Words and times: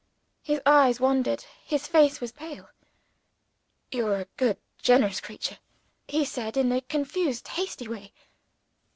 His 0.41 0.59
eyes 0.65 0.99
wandered; 0.99 1.45
his 1.63 1.85
face 1.85 2.19
was 2.19 2.31
pale. 2.31 2.67
"You 3.91 4.07
are 4.07 4.21
a 4.21 4.27
good 4.35 4.57
generous 4.81 5.21
creature," 5.21 5.59
he 6.07 6.25
said, 6.25 6.57
in 6.57 6.71
a 6.71 6.81
confused 6.81 7.49
hasty 7.49 7.87
way. 7.87 8.11